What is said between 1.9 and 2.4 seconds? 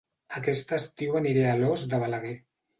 de Balaguer